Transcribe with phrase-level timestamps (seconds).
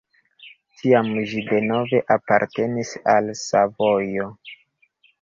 [0.79, 4.31] Tiam ĝi denove apartenis al Savojo.